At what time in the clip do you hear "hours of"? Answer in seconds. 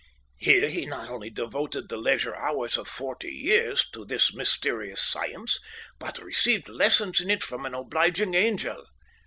2.35-2.87